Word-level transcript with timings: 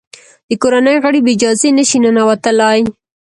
د 0.49 0.51
کورنۍ 0.61 0.97
غړي 1.03 1.19
بې 1.25 1.31
اجازې 1.35 1.69
نه 1.77 1.83
شي 1.89 1.97
ننوتلای. 2.03 2.79